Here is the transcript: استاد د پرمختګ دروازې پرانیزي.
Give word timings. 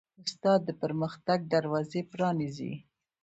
استاد 0.25 0.59
د 0.65 0.69
پرمختګ 0.81 1.39
دروازې 1.53 2.01
پرانیزي. 2.11 2.73